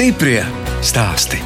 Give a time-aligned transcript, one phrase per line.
[0.00, 0.40] Stiprie
[0.80, 1.36] stāsti.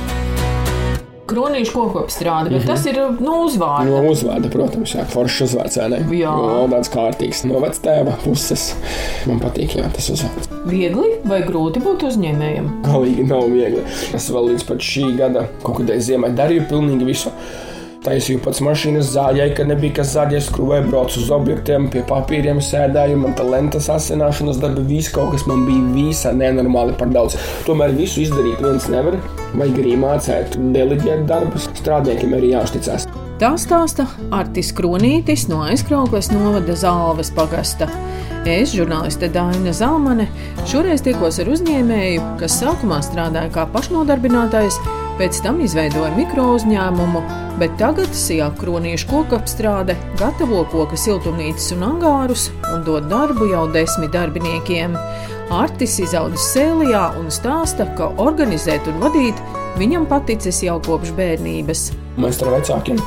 [1.27, 2.69] Kronīšu koku apstrāde, bet mm -hmm.
[2.69, 3.89] tas ir no uzvārda.
[3.89, 5.79] No uzvārda, protams, jā, foršs uzvārds?
[6.15, 6.35] Jā.
[6.39, 7.43] No, tāds kārtīgs.
[7.51, 8.69] No vectēva puses.
[9.27, 10.47] Man patīk, jā, tas uzvārds.
[10.71, 12.71] Viegli vai grūti būt uzņēmējam?
[12.87, 13.83] Galīgi nav viegli.
[14.15, 17.35] Es vēl līdz pat šī gada kaut kādai ziemai darīju pilnīgi visu.
[18.05, 23.17] Taisīju pats mašīnas zāģēju, kad nebija kas zāģēs, skrūvēju, braucu uz objektiem, pie papīriem sēdēju,
[23.23, 27.39] man talantas asināšanas darbi, viss kaut kas man bija visa nenormāli par daudz.
[27.65, 29.17] Tomēr visu izdarīt viens nevar,
[29.57, 33.09] vajag arī mācīt, deleģēt darbus, strādniekiem arī jāuzticas.
[33.41, 34.05] Tā stāsta
[34.37, 37.89] Artis Kronītis no aizkrauklas novada Zāles pagasta.
[38.45, 40.29] Es, žurnāliste Dāna Zalmane,
[40.69, 44.77] šoreiz tikos ar uzņēmēju, kas sākumā strādāja kā pašnodarbinātais,
[45.19, 47.23] pēc tam izveidoja mikro uzņēmumu,
[47.61, 53.65] bet tagad Sijā kroniešu koku apstrāde gatavo koka siltumnīcas un angārus un dod darbu jau
[53.75, 54.97] desmit darbiniekiem.
[55.55, 59.43] Artis izaudzis Sēlijā un stāsta, ka organizēt un vadīt
[59.79, 61.91] viņam paticis jau kopš bērnības.
[62.19, 63.03] Mēs ar vecākiem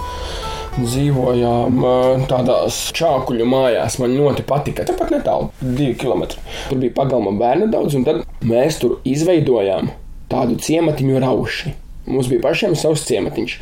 [0.77, 1.81] dzīvojām
[2.29, 3.97] tādās čākuļu mājās.
[4.01, 4.85] Man ļoti patika.
[4.87, 6.43] Tāpat netālu, divi kilometri.
[6.69, 9.89] Tur bija pagalma bērnu daudz, un tad mēs tur izveidojām
[10.31, 11.73] tādu ciematiņu rauši.
[12.07, 13.53] Mums bija pašiem savs ciematiņš.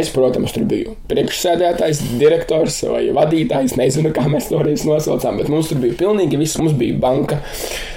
[0.00, 3.74] Es, protams, tur biju priekšsēdētājs, direktors vai vadītājs.
[3.80, 6.56] Nezinu, kā mēs toreiz nosaucām, bet mums tur bija pilnīgi viss.
[6.60, 7.38] Mums bija banka,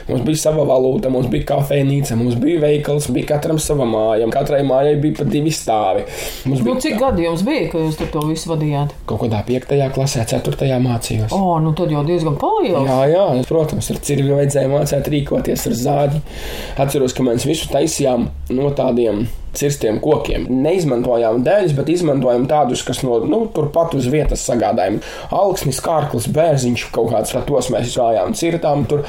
[0.09, 4.28] mums bija sava valūta, mums bija kafejnīca, mums bija veikals, bija katram sava māja.
[4.34, 6.04] Katrai mājai bija pat divi stāvi.
[6.48, 8.92] Mums Nu, bija cik gadi jums bija, kad jūs to visu vadījāt?
[9.09, 11.31] kaut kādā piektajā klasē, ceturtajā mācījos.
[11.36, 12.88] O, nu tad jau diezgan paliels.
[12.88, 16.22] Jā, jā, protams, ar cirvi vajadzēja mācīt rīkoties ar zāģi.
[16.84, 19.26] Atceros, ka mēs visu taisījām no tādiem
[19.58, 20.48] cirstiem kokiem.
[20.64, 25.00] Neizmantojām dēļus, bet izmantojām tādus, kas no nu, turpat uz vietas sagādājām.
[25.34, 29.06] Alksnis, kārklis, bērziņš, kaut kāds tos mēs gājām, cirtām, tur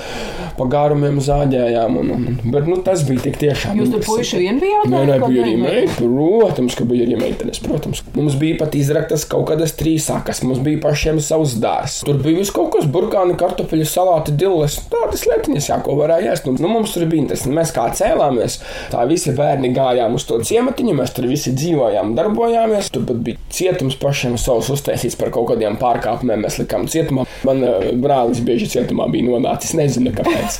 [0.59, 2.01] pa gārumiem zāģējām.
[2.01, 3.79] Un, un, bet nu, tas bija tik tiešām.
[3.81, 4.89] Jūs tur puiši vien bijāt?
[4.91, 5.85] Nē, nē, bija arī meitene?
[5.85, 6.11] meitene.
[6.45, 7.61] Protams, ka bija arī meitenes.
[7.65, 8.03] Protams.
[8.17, 12.03] Mums bija pat izraktas kaut kādas trīsākas, mums bija pašiem savs dārzs.
[12.07, 14.79] Tur bija viss kaut kas, burkāni, kartupeļu, salāti, dilles.
[14.93, 16.49] Tādas lietiņas, jā, ko varēja ēst.
[16.55, 17.57] Nu, mums tur bija interesanti.
[17.59, 18.59] Mēs kā cēlāmies,
[18.93, 22.91] tā visi bērni gājām uz to ciematiņu, mēs tur visi dzīvojām, darbojāmies.
[22.95, 26.43] Tur pat bija cietums pašiem savs uztaisīts par kaut kādiem pārkāpumiem.
[26.45, 27.27] Mēs likām cietumā.
[27.47, 30.59] Man eh, brālis bieži cietumā bija nonācis, nezinu kāpēc.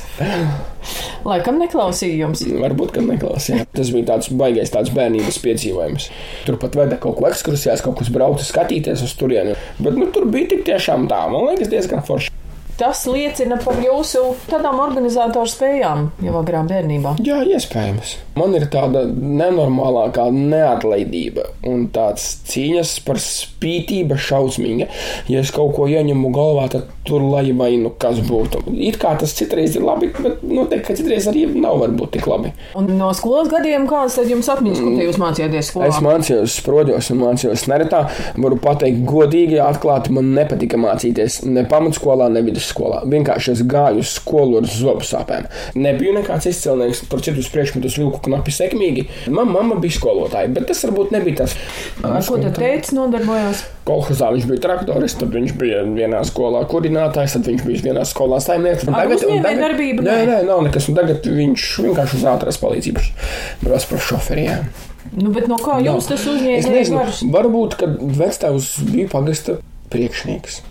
[1.29, 2.45] Laikam neklausījums.
[2.61, 3.65] Varbūt, ka neklausījās.
[3.75, 6.07] Tas bija tāds baisais, tāds bērnības piedzīvojums.
[6.45, 9.57] Turpat veda kaut ko ekskursijās, kaut kas braucis skatīties uz turieni.
[9.81, 12.44] Bet nu, tur bija tik tiešām tā, man liekas, diezgan forši.
[12.75, 17.15] Tas liecina par jūsu tādām organizatoru spējām jau agrā bērnībā.
[17.23, 18.17] Jā, iespējams.
[18.35, 24.89] Man ir tāda nenormālākā neatlaidība un tāds cīņas par spītību šausmīga.
[25.31, 28.65] Ja es kaut ko ieņemu galvā, tad tur lai vai nu kas būtu.
[28.75, 32.51] It kā tas citreiz ir labi, bet noteikti, ka citreiz arī nav varbūt tik labi.
[32.75, 35.89] Un no skolas gadiem kādas tad jums atmiņas, ko te jūs mācījāties skolā?
[35.93, 38.03] Es mācījos sproģos un mācījos neretā.
[38.35, 43.03] Varu pateikt, godīgi, atklāti, man nepatika mācīties ne pamatskolā, ne vidusskolā.
[43.09, 45.47] Vienkārši es gāju uz skolu ar zobu sāpēm.
[45.75, 49.07] Nebiju nekāds izcēlnieks, par citus priekšmetus vilku knapi sekmīgi.
[49.29, 51.55] Man mamma bija skolotāja, bet tas varbūt nebija tas.
[52.03, 53.63] Ar ko tad teicis nodarbojās?
[53.85, 58.41] Kolhozā viņš bija traktorists, tad viņš bija vienā skolā kurinātājs, tad viņš bija vienā skolā
[58.41, 58.87] saimnieks.
[58.89, 60.89] Ar un uzņēmējdarbību Nē, nē, nav nekas.
[60.89, 63.13] Un tagad viņš vienkārši uz ātrās palīdzības
[63.61, 64.69] brauc par šoferiem.
[65.15, 69.59] Nu, bet no kā jums tas Es uzņēmējs varbūt, kad vectēvs bija pagasta
[69.93, 70.63] priekšnieks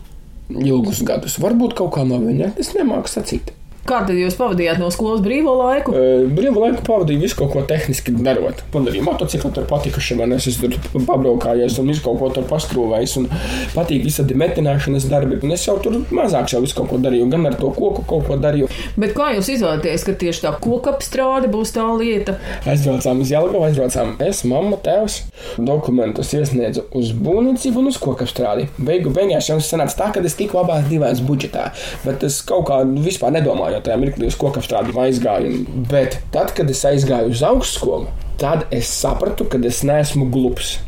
[0.51, 1.39] ilgus gadus.
[1.43, 3.53] Varbūt kaut kā no viņa es nemāku sacīt.
[3.85, 5.93] Kā tad jūs pavadījāt no skolas brīvo laiku?
[6.33, 8.63] Brīvā laikā pavadīju visu kaut ko tehniski darot.
[8.73, 13.17] Man arī motocikli tur patikuši, man es tur pabraukājies un visu kaut ko tur pastrūvējis.
[13.21, 13.29] Un
[13.75, 15.37] patīk visādi metināšanas darbi.
[15.45, 18.25] Un es jau tur mazāk jau visu kaut ko darīju, gan ar to koku kaut
[18.31, 18.71] ko darīju.
[18.97, 22.39] Bet kā jūs izvēlaties, ka tieši tā koka apstrāde būs tā lieta?
[22.65, 25.21] Aizbraucām uz Jelgavu, aizbraucām es, mamma, tēvs.
[25.61, 28.71] Dokumentus iesniedzu uz būvniecību un uz koku apstrādi.
[28.81, 31.69] Beigu beigās jums sanāca tā, ka es tiku abās divās budžetā,
[32.09, 35.65] bet es kaut kā vispār nedomāju, jo tajā mirklī uz koku apstrādi aizgāju.
[35.91, 38.11] Bet tad, kad es aizgāju uz augstskolu,
[38.41, 40.79] tad es sapratu, ka es neesmu glups.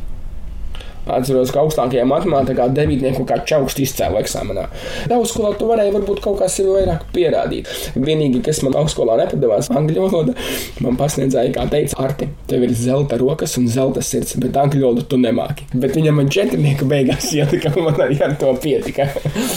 [1.13, 4.67] Atceros, ka augstākajā matemātikā devītnieku kā čaukstu izcēlu eksāmenā.
[5.13, 7.69] Augstskolā tu varēji varbūt kaut kā sevi vairāk pierādīt.
[7.95, 10.35] Vienīgi, kas man augstskolā nepadevās, angļu valoda,
[10.83, 15.07] man pasniedzēja, kā teica, Arti, tev ir zelta rokas un zelta sirds, bet angļu valodu
[15.09, 15.69] tu nemāki.
[15.73, 19.09] Bet viņam man četrnieku beigās ielika, man arī ar to pietika.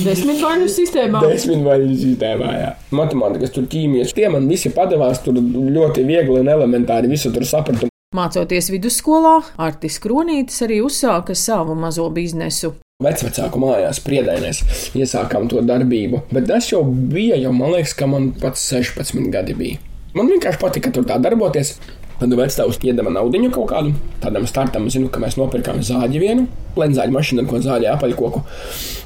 [0.07, 1.25] Desmit vaļu sistēmā.
[1.27, 2.73] Desmit vai sistēmā, jā.
[2.97, 7.90] Matemātikas, tur ķīmijas, tie man visi padevās tur ļoti viegli un elementāri, visu tur sapratu.
[8.11, 12.73] Mācoties vidusskolā, Artis Kronītis arī uzsāka savu mazo biznesu.
[13.07, 14.65] Vecvecāku mājās, priedainēs,
[14.99, 16.25] iesākām to darbību.
[16.35, 19.79] Bet tas jau bija, jau man liekas, ka man pats 16 gadi bija.
[20.19, 21.77] Man vienkārši patika tur tā darboties.
[22.19, 23.95] Tad vecāks iedeva naudu kaut kādu.
[24.21, 26.49] Tādam startam zinu, ka mēs nopirkām zāģi vienu,
[26.83, 28.43] lenzāģu mašīnu, ko zāģi apaļkoku,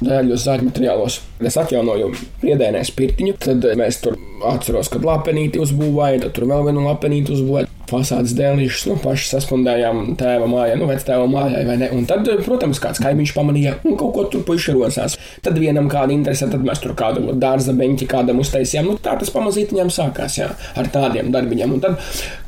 [0.01, 1.21] zāģos zāģu materiālos.
[1.43, 4.15] Es atjaunoju priedēnēs pirtiņu, tad mēs tur
[4.47, 10.15] atceros, kad lapenīti uzbūvēja, tad tur vēl vienu lapenīti uzbūvēja fasādes dēlīšus, nu, paši saspundējām
[10.19, 11.89] tēva mājā, nu, vectēva mājā, vai ne?
[11.93, 15.17] Un tad, protams, kāds kaimiņš pamanīja, un kaut ko tur puiši rosās.
[15.45, 18.89] Tad vienam kāda interese, tad mēs tur kādu dārza beņķi kādam uztaisījām.
[18.89, 20.49] Nu, tā tas pamazītiņām sākās, jā,
[20.79, 21.75] ar tādiem darbiņiem.
[21.77, 21.99] Un tad,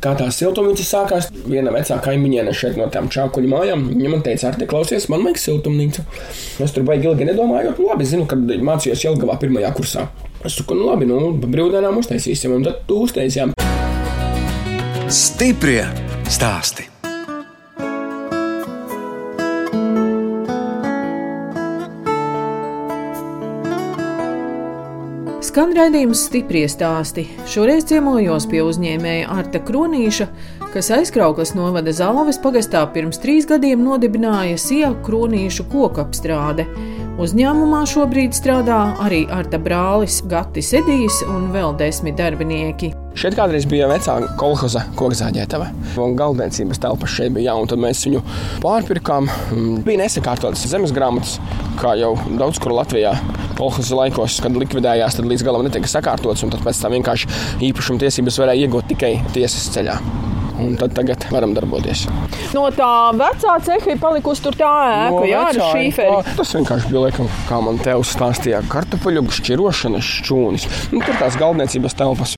[0.04, 4.52] kā tās siltumnīcas sākās, viena vecā kaimiņiene šeit no tām čākuļu mājām, viņa man teica,
[4.52, 6.06] ar te klausies, man vajag siltumnīcu.
[6.64, 8.42] Es tur baigi ilgi nedomāju, jo labi zinu, kad
[8.78, 10.08] mācījos Jelgavā pirmajā kursā.
[10.46, 13.56] Es saku, nu labi, nu, brīvdienām uztaisīsim, un tad tu uztaisījām.
[15.10, 15.82] Stiprie
[16.30, 16.86] stāsti.
[25.48, 27.24] Skan raidījums stipri stāsti.
[27.50, 30.28] Šoreiz ciemojos pie uzņēmēja Arta Kronīša,
[30.70, 36.68] kas aizkrauklas novada Zalves pagastā pirms trīs gadiem nodibināja Sievu Kronīšu koku apstrāde.
[37.18, 42.92] Uzņēmumā šobrīd strādā arī Arta brālis Gatis Edijs un vēl desmit darbinieki.
[43.18, 45.72] Šeit kādreiz bija vecāka kolhoza kokzāģētava.
[45.98, 48.22] Galdniecības telpa šeit bija jauna, tad mēs viņu
[48.62, 49.32] pārpirkām.
[49.50, 51.40] Mm, bija nesakārtotas zemes grāmatas,
[51.82, 53.16] kā jau daudz kur Latvijā.
[53.58, 57.34] Kolhoza laikos, kad likvidējās, tad līdz galam netika sakārtotas, un pēc tam vienkārši
[57.72, 59.98] īpašuma tiesības varēja iegūt tikai tiesas ceļā
[60.62, 62.06] un tad tagad varam darboties.
[62.56, 66.36] No tā vecā ceha ir palikusi tur tā ēka, no jā, ar šīferi.
[66.40, 70.70] Tas vienkārši bija, laikam, kā man te uzstāstīja, kartupeļu šķirošanas šķūnis.
[70.94, 72.38] Nu, tur tās galdniecības telpas.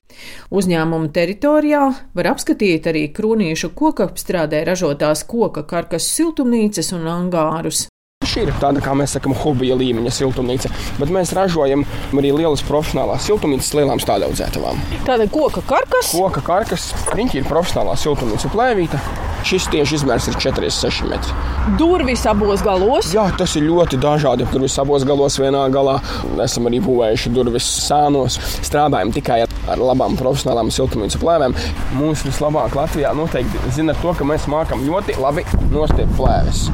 [0.50, 1.84] Uzņēmuma teritorijā
[2.16, 7.86] var apskatīt arī krūnīšu koku apstrādē ražotās koka karkas siltumnīcas un angārus.
[8.30, 10.68] Šī ir tāda, kā mēs sakām, hobija līmeņa siltumnīca,
[11.00, 14.78] bet mēs ražojam arī lielas profesionālās siltumnīcas lielām stādaudzētavām.
[15.08, 16.12] Tāda koka karkas?
[16.12, 16.84] Koka karkas,
[17.16, 19.00] riņķi ir profesionālā siltumnīca plēvīta.
[19.48, 21.34] Šis tieši izmērs ir 4,6 metri.
[21.80, 23.10] Durvis abos galos?
[23.16, 24.46] Jā, tas ir ļoti dažādi.
[24.52, 25.96] Durvis abos galos vienā galā.
[26.44, 28.36] Esam arī būvējuši durvis sānos.
[28.60, 31.56] Strādājam tikai ar labām profesionālām siltumnīcu plēvēm.
[31.96, 36.68] Mūsu vislabāk Latvijā noteikti zina to, ka mēs mākam ļoti labi nostiept plēves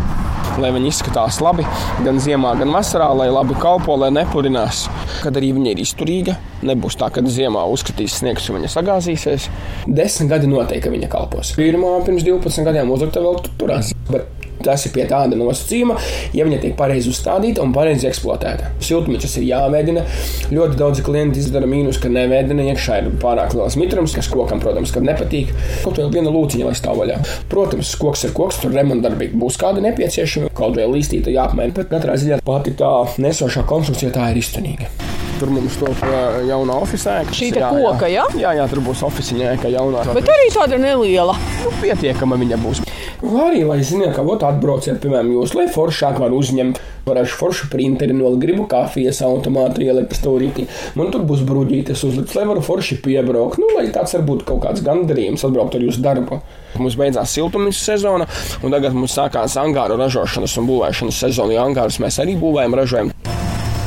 [0.62, 1.66] lai viņi izskatās labi
[2.04, 4.86] gan ziemā, gan vasarā, lai labi kalpo, lai nepurinās.
[5.22, 6.36] Kad arī viņa ir izturīga,
[6.66, 9.50] nebūs tā, ka ziemā uzskatīs sniegs un viņa sagāzīsies.
[9.86, 11.54] Desmit gadi noteikti viņa kalpos.
[11.58, 13.92] Pirmā pirms 12 gadiem uzlikta vēl turās.
[14.10, 14.35] Bet
[14.66, 15.94] Tas ir pie tāda nosacījuma,
[16.34, 18.72] ja viņa tiek pareizi uzstādīta un pareizi eksploatēta.
[18.82, 20.02] Siltumnīcas ir jāveidina.
[20.50, 24.94] Ļoti daudzi klienti izdara mīnus, ka neveidina iekšā ir pārāk liels mitrums, kas kokam, protams,
[25.06, 25.52] nepatīk.
[25.84, 27.20] Kaut vēl viena lūciņa, lai stāv vaļā.
[27.52, 32.16] Protams, koks ir koks, tur remontdarbīgi būs kādi nepieciešami, kaut vai līstīta jāapmaina, bet katrā
[32.18, 32.90] ziņā pati tā
[33.22, 34.90] nesošā konstrukcija tā ir izturīga.
[35.36, 36.00] Tur mums top
[36.48, 37.36] jauna oficiāla ēka.
[37.36, 38.24] Šī ir koka, jā?
[38.40, 40.06] Jā, jā, tur būs oficiāla ēka jaunā.
[40.16, 41.36] Bet arī tāda neliela.
[41.60, 42.80] Nu, pietiekama viņa būs.
[43.26, 46.78] Arī, lai zinātu, ka ot, atbrauciet, piemēram, jūs, lai foršāk var uzņemt,
[47.08, 50.66] varēšu foršu printeri, no gribu kafijas automātu ielikt stūrītī.
[50.98, 53.58] Man tur būs bruģītes uzlikts, lai varu forši piebraukt.
[53.62, 56.38] Nu, lai tāds varbūt kaut kāds gandarījums atbraukt ar jūsu darbu.
[56.78, 58.28] Mums beidzās siltumnīcas sezona,
[58.62, 61.56] un tagad mums sākās angāru ražošanas un būvēšanas sezona.
[61.56, 63.10] Jo angārus mēs arī būvējam, ražojam.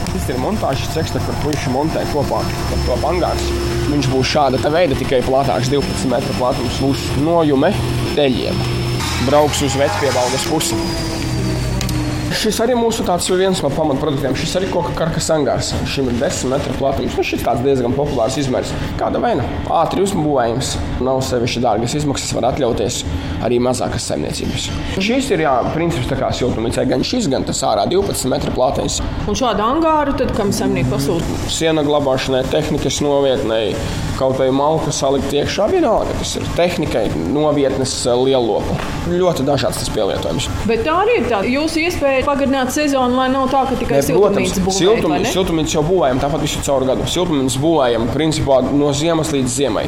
[0.09, 3.47] Tas ir montāžas ceks, kur puiši montē kopā ar to angārs.
[3.93, 7.71] Viņš būs šāda veida, tikai platāks, 12 metru platums, būs nojume
[8.17, 8.78] teļiem
[9.25, 10.75] brauks uz vecpiebalgas pusi.
[12.29, 13.01] Šis arī mūsu
[13.39, 14.35] viens no pamatproduktiem.
[14.37, 15.71] Šis arī koka karkas angārs.
[15.89, 17.15] Šim ir 10 metru platums.
[17.17, 18.73] Nu, šis tāds diezgan populārs izmērs.
[18.99, 19.45] Kāda veina?
[19.73, 23.01] Ātri uzbūvējams, nav sevišķi dārgas izmaksas, var atļauties
[23.45, 24.67] arī mazākas saimniecības.
[25.01, 28.99] Šis ir jā, princips tā kā siltumnīcai, gan šis, gan tas ārā 12 metru platums.
[29.25, 31.41] Un šādu angāru tad kam saimnieki pasūta?
[31.49, 33.73] Siena glabāšanai, tehnikas novietnei
[34.19, 35.69] kaut vai malku salikt iekšā.
[35.71, 38.75] Vienalga, tas ir tehnikai, novietnes lielopu.
[39.09, 40.49] Ļoti dažāds tas pielietojums.
[40.67, 44.63] Bet tā arī ir tā jūsu iespēja pagarināt sezonu, lai nav tā, ka tikai siltumnīca
[44.65, 45.27] būvējam.
[45.33, 47.07] Siltumnīca jau būvējam, tāpat visu caur gadu.
[47.09, 49.85] Siltumnīca būvējam principā no ziemas līdz ziemai.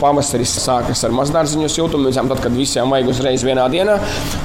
[0.00, 3.98] Pavasaris sākas ar mazdārziņu siltumnīcām, tad, kad visiem vajag uzreiz vienā dienā,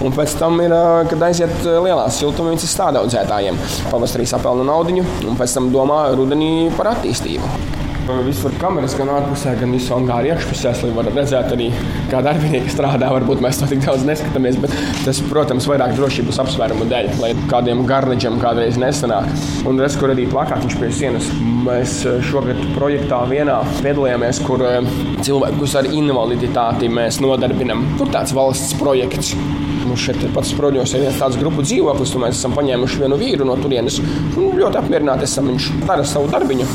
[0.05, 0.75] un pēc tam ir,
[1.12, 3.60] kad aiziet lielās siltumnīcas stādaudzētājiem.
[3.94, 7.75] Pavasarī sapelna naudiņu, un pēc tam domā rudenī par attīstību.
[8.06, 11.70] Visur kameras, gan ārpusē, gan visā angāra iekšpusē, lai varētu redzēt arī,
[12.12, 13.08] kā darbinieki strādā.
[13.10, 17.82] Varbūt mēs to tik daudz neskatāmies, bet tas, protams, vairāk drošības apsvērumu dēļ, lai kādiem
[17.90, 19.26] garniģiem kādreiz nesanāk.
[19.66, 21.32] Un redz, kur arī plakātiņš pie sienas.
[21.66, 24.92] Mēs eh, šogad projektā vienā piedalījāmies, kur eh,
[25.26, 27.82] cilvēkus ar invaliditāti mēs nodarbinam.
[27.98, 29.34] Tur tāds valsts projekts.
[29.86, 33.50] Mums šeit pats sproļos ir viens tāds grupu dzīvoklis, un mēs esam paņēmuši vienu vīru
[33.50, 33.98] no turienes.
[34.38, 36.70] Ļoti apmierināti esam, viņš dara savu darbiņu.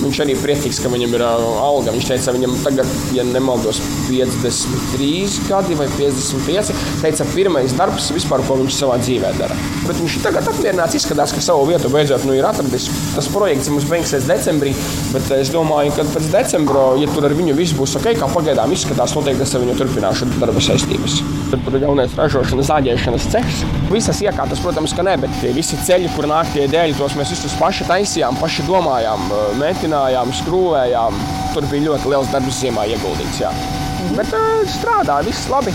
[0.00, 1.92] Viņš arī priecīgs, ka viņam ir uh, alga.
[1.94, 6.72] Viņš teica, viņam tagad, ja nemaldos, 53 gadi vai 55.
[7.02, 9.58] Teica, pirmais darbs vispār, ko viņš savā dzīvē dara.
[9.86, 12.88] Bet viņš tagad apmierināts, izskatās, ka savu vietu beidzot nu, ir atradis.
[13.14, 14.72] Tas projekts mums beigsies decembrī,
[15.14, 18.72] bet es domāju, ka pēc decembra, ja tur ar viņu viss būs ok, kā pagaidām
[18.74, 21.20] izskatās, noteikti es ar viņu turpināšu darba saistības.
[21.50, 23.62] Tad tur ir jaunais ražošanas, zāģēšanas cehs.
[23.90, 27.32] Visas iekārtas, protams, ka ne, bet tie visi ceļi, kur nāk tie dēļi, tos mēs
[27.34, 29.24] visus paši taisījām, paši domājām,
[29.90, 31.16] mēģinājām, skrūvējām.
[31.54, 33.40] Tur bija ļoti liels darbs ziemā ieguldīts.
[33.42, 33.50] Jā.
[34.14, 35.74] Bet uh, strādā, viss labi.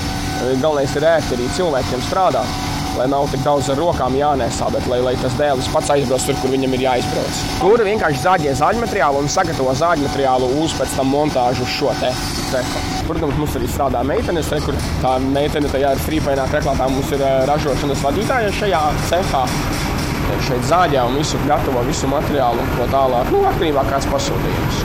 [0.61, 2.63] Galvenais ir ērti arī cilvēkiem strādāt
[2.95, 6.37] lai nav tik daudz ar rokām jānesā, bet lai, lai tas dēlis pats aizbrauc tur,
[6.39, 7.41] kur viņam ir jāizbrauc.
[7.59, 11.91] Tur vienkārši zāģē zāģu materiālu un sagatavo zāģu materiālu uz pēc tam montāžu uz šo
[11.99, 12.13] te
[12.53, 12.85] cehu.
[13.09, 16.87] Protams, mums arī strādā meitenes, re, kur tā meitene tajā ir frīpainā kreklātā.
[16.87, 19.43] Mums ir ražošanas vadītāja šajā cehā.
[20.45, 23.31] Šeit zāģē un visu gatavo, visu materiālu un ko tālāk.
[23.33, 24.81] Nu, atkarībā kāds pasūtījums.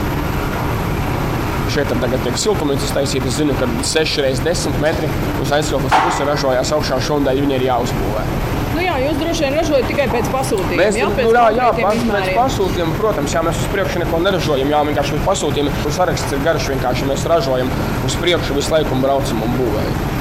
[1.71, 3.29] Šeit tagad tiek siltumnīcas taisīta.
[3.29, 5.07] Es zinu, ka 6 reizes 10 metri
[5.43, 8.25] uz aizsākuma puses ražojās augšā šodien, viņi ir jāuzbūvē.
[8.71, 10.79] Nu jā, jūs droši vien ražojat tikai pēc pasūtījuma.
[10.81, 14.71] Mēs tam nu, jā, jā, pēc, pēc pasūtījuma, protams, jā, mēs uz priekšu neko neražojam.
[14.73, 15.75] Jā, vienkārši uz pasūtījumu.
[15.87, 17.71] Uz saraksts ir garš, vienkārši mēs ražojam
[18.07, 20.20] uz priekšu visu laiku un braucam un būvējam.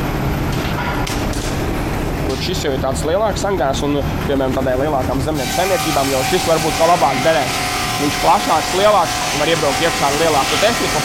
[2.40, 6.78] Šis jau ir tāds lielāks angārs un, piemēram, tādai lielākām zemnieku saimniecībām, jo šis varbūt
[6.78, 7.58] kā labāk derēs.
[8.00, 11.02] Viņš plašāks, lielāks, var iebraukt iekšā ar lielāku tehniku.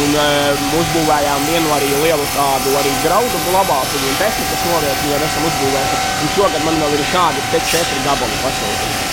[0.00, 5.48] Un uh, uzbūvējām vienu arī lielu tādu arī graudu glabātu un tehnikas novietni, jau esam
[5.50, 5.98] uzbūvējuši.
[6.22, 9.10] Un šogad man vēl ir šādi te četri gabali pasūtīti.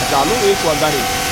[0.00, 1.25] Tā kā, nu, ir ko darīt.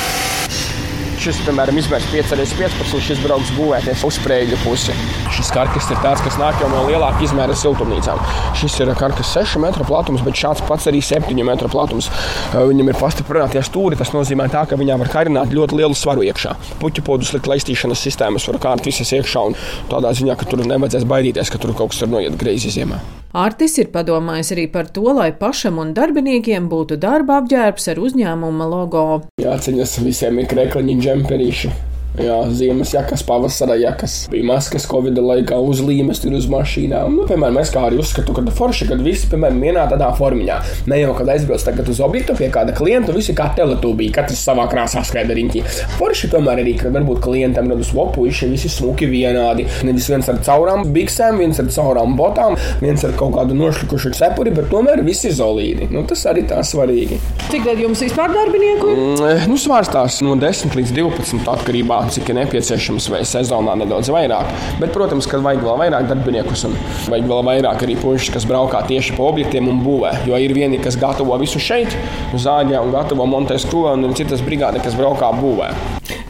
[1.25, 4.93] Šis, piemēram, izmērs 5x15, šis brauks būvēties uz sprēļu pusi.
[5.33, 8.21] Šis karkas ir tāds, kas nāk jau no lielāka izmēra siltumnīcām.
[8.61, 12.11] Šis ir karkas 6 metru platums, bet šāds pats arī 7 metru platums.
[12.53, 13.97] Viņam ir pastiprinātie stūri.
[13.97, 16.53] Tas nozīmē, tā, ka viņā var karināt ļoti lielu svaru iekšā.
[16.77, 19.57] Puķu podus likt laistīšanas sistēmas var kārt visas iekšā un
[19.89, 23.01] tādā ziņā, ka tur nevajadzēs baidīties, ka tur kaut kas tur noiet greizi ziemā.
[23.35, 28.67] Artis ir padomājis arī par to, lai pašam un darbiniekiem būtu darba apģērbs ar uzņēmuma
[28.71, 29.03] logo.
[29.43, 31.73] Jāceņas visiem ir krekliņi, džemperīši.
[32.15, 37.11] Jā, ziemas jakas, pavasara jakas, bija maskas, Covid laikā uzlīmes tur uz mašīnām.
[37.11, 40.61] Nu, piemēram, es kā arī uzskatu, ka forši, kad visi, piemēram, vienā tādā formā.
[40.87, 44.63] Ne jau, kad aizbrauc tagad uz objektu pie kāda klienta, visi kā teletūbī, katrs savā
[44.71, 45.63] krāsā skraida riņķī.
[45.97, 49.67] Forši tomēr arī, kad varbūt klientam radus lopuši, visi smuki vienādi.
[49.87, 54.55] Nevis viens ar caurām biksēm, viens ar caurām botām, viens ar kaut kādu nošlikušu cepuri,
[54.55, 55.89] bet tomēr visi izolīti.
[55.91, 57.19] Nu, tas arī tā svarīgi.
[57.49, 58.95] Cik tad jums vispār darbinieku?
[58.95, 64.51] Mm, nu, svārstās no 10 līdz 12 atkarībā cik ir nepieciešams, vai sezonā nedaudz vairāk.
[64.81, 66.75] Bet, protams, ka vajag vēl vairāk darbiniekus un
[67.11, 70.11] vajag vēl vairāk arī puikas, kas braukā tieši pa objektiem un būvē.
[70.29, 71.95] Jo ir vieni, kas gatavo visu šeit,
[72.35, 75.71] uz zāģē un gatavo montēt skrūvē, un ir citas brigāde, kas braukā būvē.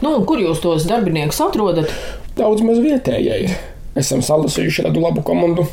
[0.04, 1.92] Nu, kur jūs tos darbiniekus atrodat?
[2.36, 3.56] Daudz maz vietējie ir.
[3.96, 5.64] Esam salasījuši tādu labu komandu.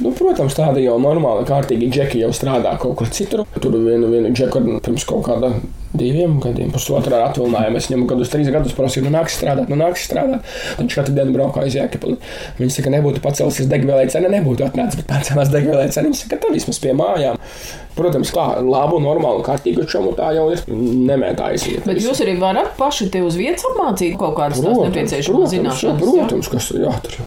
[0.00, 3.44] Nu, protams, tāda jau normāla, kārtīga džeki jau strādā kaut kur citur.
[3.60, 5.52] Tur vienu, vienu džeku pirms kaut kāda
[5.96, 7.80] diviem gadiem, pusotrā atvaļinājumā.
[7.80, 10.46] Es viņam gadus, trīs gadus prasīju, nu nāks strādāt, nu nāks strādāt.
[10.78, 12.18] Viņš katru dienu braukā uz Jēkabili.
[12.60, 16.10] Viņš saka, nebūtu pacēlusies degvielai cena, nebūtu atnācis, bet pacēlās degvielai cena.
[16.10, 17.40] Viņš saka, tā vismaz pie mājām.
[17.98, 21.66] Protams, kā labu, normālu, kārtīgu čomu tā jau ir nemētājas.
[21.84, 26.00] Bet jūs arī varat paši te uz vietas apmācīt kaut kādas nepieciešamas zināšanas.
[26.06, 27.20] Protams, kas tur jātur.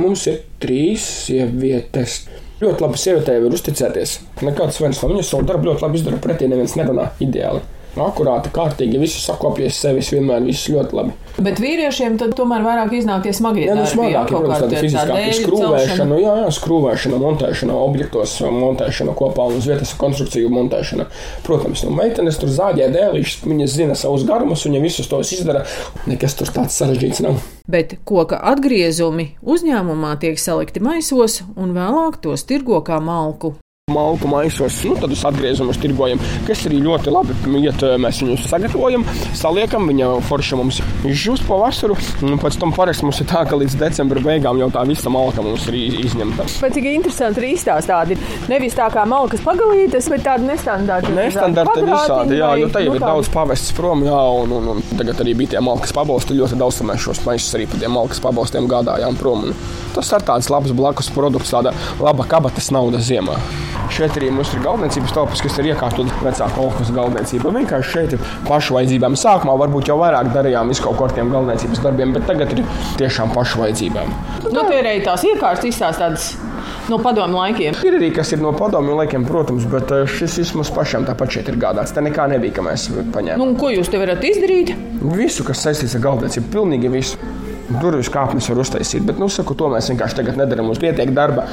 [0.00, 2.22] Mums ir trīs sievietes.
[2.58, 4.18] Ļoti labi sievietei var uzticēties.
[4.42, 7.62] Nekāds viens no viņas savu darbu ļoti labi izdara pretī, neviens nerunā ideāli
[8.04, 11.16] akurāti, kārtīgi, visu sakopjas sevis, vienmēr viss ļoti labi.
[11.38, 13.78] Bet vīriešiem tad tomēr vairāk iznāk tie smagie darbi.
[13.78, 19.46] Jā, nu, smagāk, ja, protams, tāda fiziskā skrūvēšana, jā, jā, skrūvēšana, montēšana, objektos, montēšana kopā
[19.50, 21.06] un uz vietas konstrukciju montēšana.
[21.46, 25.62] Protams, nu, meitenes tur zāģē dēlīšas, viņas zina savus garumus, viņa visus tos izdara,
[26.10, 27.38] nekas tur tāds sarežģīts nav.
[27.70, 33.54] Bet koka atgriezumi uzņēmumā tiek salikti maisos un vēlāk tos tirgo kā malku
[33.92, 37.84] malku maisos, nu, tādus atgriezumus tirgojam, kas arī ļoti labi iet.
[37.98, 39.04] Mēs viņus sagatavojam,
[39.36, 41.96] saliekam, viņa forša mums žūst pa vasaru.
[42.42, 45.66] Pēc tam parasti mums ir tā, ka līdz decembra beigām jau tā visa malka mums
[45.70, 46.46] ir izņemta.
[46.62, 48.18] Bet cik interesanti ir izstāstīti.
[48.50, 51.12] Nevis tā kā malkas pagalītes, bet tāda nestandarta.
[51.14, 54.84] Nestandarta visādi, jā, jo te jau nu, ir daudz pavests prom, jā, un, un, un
[54.98, 56.38] tagad arī bija tie malkas pabalsti.
[56.38, 59.48] Ļoti daudz mēs šos maisus arī pa tiem malkas pabalstiem gādājām prom.
[59.48, 59.58] Un
[59.96, 63.38] tas ir tāds labs blakus produkts, tāda laba kabatas nauda ziemā.
[63.94, 67.52] Šeit arī mums ir galdniecības telpas, kas ir iekārtotas vecā kolekcijas galdniecība.
[67.56, 69.16] Vienkārši šeit ir pašu vajadzībām.
[69.18, 72.62] Sākumā varbūt jau vairāk darījām visu kaut kādiem galdniecības darbiem, bet tagad ir
[73.00, 74.12] tiešām pašu vajadzībām.
[74.48, 76.28] Nu, tie ir arī tās iekārtas izstāstītas
[76.88, 77.76] no padomu laikiem.
[77.86, 81.52] Ir arī kas ir no padomju laikiem, protams, bet eh, šis vismaz pašam tāpat šeit
[81.52, 81.94] ir gādāts.
[81.96, 83.40] Te nekā nebija, ka mēs paņēmām.
[83.40, 84.74] Nu, ko jūs te varat izdarīt?
[85.16, 87.20] Visu, kas saistīts ar galdniecību, pilnīgi visu.
[87.68, 90.70] Durvis kāpnes var uztaisīt, bet, nu, saku, to mēs vienkārši tagad nedarām.
[90.70, 91.44] Mums pietiek darba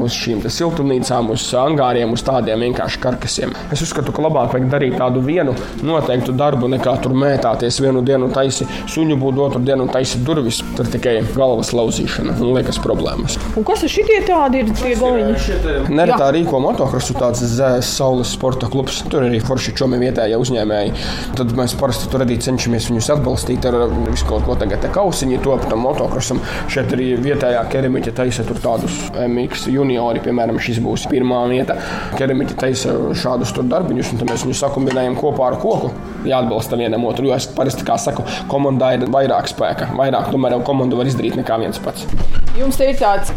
[0.00, 3.54] uz šīm siltumnīcām, uz angāriem, uz tādiem vienkārši karkasiem.
[3.72, 5.54] Es uzskatu, ka labāk vajag darīt tādu vienu
[5.84, 10.60] noteiktu darbu, nekā tur mētāties vienu dienu taisi suņu būdu, otru dienu taisi durvis.
[10.76, 13.38] Tur tikai galvas lauzīšana un liekas problēmas.
[13.56, 15.88] Un kas ir šitie tādi ir tie galiņi?
[15.94, 17.44] Neretā rīko motokrosu tāds
[17.88, 19.00] saules sporta klubs.
[19.08, 20.94] Tur arī forši čomi vietējie uzņēmēji.
[21.38, 23.80] Tad mēs parasti tur arī cenšamies viņus atbalstīt ar
[24.10, 26.40] visu kaut ko tagad te kausiņi top tam motokrosam.
[26.72, 31.78] Šeit arī vietējā keramiķa taisa tur tādus MX juniori, piemēram, šis būs pirmā vieta.
[32.18, 32.94] Keramiķa taisa
[33.24, 35.92] šādus darbiņus, un mēs viņus sakumbinējam kopā ar koku.
[36.28, 39.92] Jāatbalsta vienam otru, jo es parasti, kā saku, komandā ir vairāk spēka.
[39.98, 42.08] Vairāk tomēr komandu var izdarīt nekā viens pats.
[42.54, 43.32] Jums ir tāds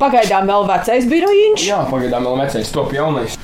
[0.00, 3.34] pagaidām vēl vecais birojiņš, Jā, pagaidām vēl vecais, top jaunais.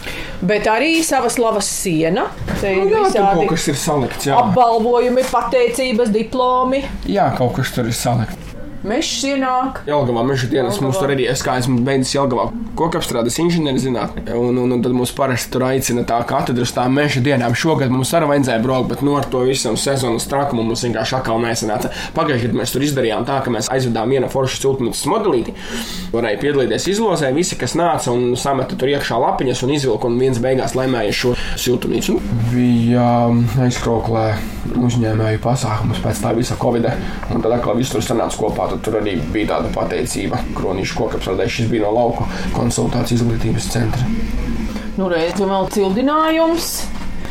[0.40, 2.28] bet arī savas lavas siena.
[2.62, 4.26] Te ir Nu, jā, visādi kaut kas ir salikts.
[4.30, 6.82] Jā, apbalvojumi, pateicības, diplomi.
[7.06, 8.47] jā kaut kas tur ir salikts.
[8.86, 9.80] Mežs ienāk.
[9.88, 12.44] Jelgavā meža dienas mums tur arī es kā esmu beidzis Jelgavā
[12.78, 14.22] kokapstrādes inženieru zinātnē.
[14.38, 17.56] Un, un, un tad mums parasti tur aicina tā katedra uz tām meža dienām.
[17.58, 21.42] Šogad mums arī vajadzēja braukt, bet no ar to visam sezonas trakumu mums vienkārši atkal
[21.42, 21.90] nesanāca.
[22.14, 25.56] Pagājušajā gadā mēs tur izdarījām tā, ka mēs aizvedām vienu foršu siltumnīcas modelīti.
[26.14, 30.38] Varēja piedalīties izlozē, visi, kas nāca un sameta tur iekšā lapiņas un izvilka un viens
[30.42, 32.20] beigās laimēja šo siltumnīcu.
[32.54, 33.08] Bija
[33.66, 34.28] aizkroklē
[34.78, 36.88] uzņēmēju pasākums pēc tā visa Covid.
[37.34, 38.67] Un tad atkal viss tur sanāca kopā.
[38.68, 41.48] Tad tur arī bija tāda pateicība Kronīšu kokapstrādē.
[41.50, 44.06] Šis bija no lauku konsultācijas izglītības centra.
[44.98, 46.70] Nu, redzu, vēl cildinājums.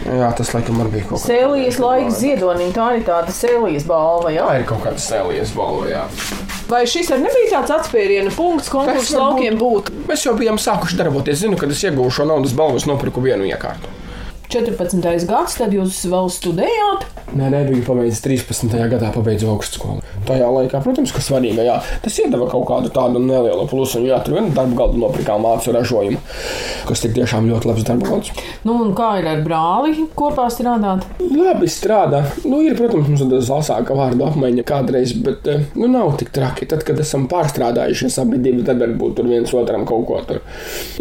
[0.07, 2.69] Jā, tas laikam arī bija kaut kas Sēlijas laiks ziedonīm.
[2.75, 4.31] Tā ir tāda sēlijas balva.
[4.31, 4.45] Ja?
[4.47, 5.89] Tā ir kaut kāda sēlijas balva.
[5.91, 6.03] jā.
[6.67, 9.91] Vai šis arī nebija tāds atspēriena punkts konkursu laukiem būt?
[10.07, 11.41] Mēs jau bijām sākuši darboties.
[11.43, 13.91] Zinu, kad es ieguvu šo naudas balvu, es nopirku vienu iekārtu.
[14.47, 15.27] 14.
[15.27, 17.07] gads, tad jūs vēl studējāt.
[17.35, 18.71] Nē, nebija pabeidzis 13.
[18.87, 19.99] gadā, pabeidzu augstskolu.
[20.27, 23.99] Tajā laikā, protams, ka svarīga, jā, tas iedeva kaut kādu tādu nelielu plusu.
[24.07, 26.21] Jā, tur vienā darba galdā nopirkām mācu ražojumu,
[26.87, 28.31] kas tik tiešām ļoti labs darba galds.
[28.63, 31.03] Nu, un kā ir ar brāli kopā strādāt?
[31.19, 32.23] Labi strādā.
[32.47, 36.69] Nu, ir, protams, mums tāda zasāka vārdu apmaiņa kādreiz, bet eh, nu, nav tik traki.
[36.71, 40.41] Tad, kad esam pārstrādājušies abi divi, tad varbūt tur viens otram kaut ko tur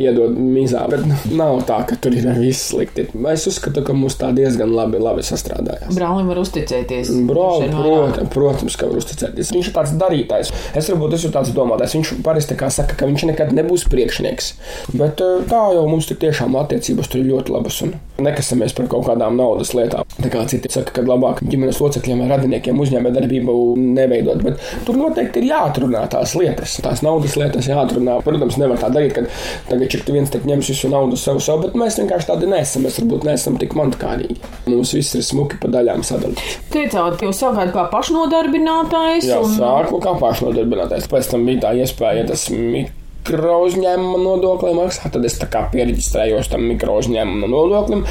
[0.02, 0.82] iedod mizā.
[0.90, 3.06] Bet nu, nav tā, ka tur ir viss slikti.
[3.36, 5.92] Es uzskatu, ka mums tā diezgan labi, labi sastrādājās.
[5.96, 7.12] Brālim var uzticēties.
[7.12, 8.22] Vien vairāk.
[8.32, 9.52] protams, ka var uzticēties.
[9.52, 10.52] Viņš ir tāds darītājs.
[10.78, 11.96] Es varbūt esmu tāds domātājs.
[11.98, 14.52] Viņš parasti saka, ka viņš nekad nebūs priekšnieks.
[14.96, 18.88] Bet eh, tā jau mums tik tiešām attiecības tur ir ļoti labas un nekasamies par
[18.92, 20.06] kaut kādām naudas lietām.
[20.16, 24.40] Tā kā citi saka, ka labāk ģimenes locekļiem vai radiniekiem uzņēmē darbību neveidot.
[24.46, 26.78] Bet tur noteikti ir jāatrunā tās lietas.
[26.84, 28.18] Tās naudas lietas jāatrunā.
[28.24, 29.26] Protams, nevar tā darīt, ka
[29.68, 32.86] tagad čik viens tik ņems visu naudu sev, sev, bet mēs vienkārši tādi nesam.
[32.86, 34.36] Mēs varbūt neesam tik mankārīgi.
[34.70, 36.58] Mums viss ir smuki pa daļām sadalīts.
[36.72, 39.26] Teicāt, ka jūs savukārt kā pašnodarbinātājs.
[39.28, 41.08] Jā, un- sāku kā pašnodarbinātais.
[41.10, 45.10] Pēc tam bija tā iespēja, ja tas mikro uzņēmuma nodokli maksā.
[45.12, 48.04] Tad es pierģistrējos tam mikro uzņēmuma nodoklim.